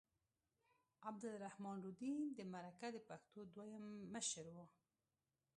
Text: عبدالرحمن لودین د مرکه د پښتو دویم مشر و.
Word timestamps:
عبدالرحمن 1.09 1.77
لودین 1.83 2.21
د 2.37 2.39
مرکه 2.53 2.87
د 2.93 2.97
پښتو 3.09 3.39
دویم 3.55 3.85
مشر 4.15 4.45
و. 4.55 4.57